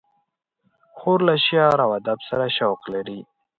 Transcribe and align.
خور 0.97 1.19
له 1.27 1.35
شعر 1.47 1.77
و 1.87 1.91
ادب 1.99 2.19
سره 2.29 2.45
شوق 2.57 2.81
لري. 2.93 3.19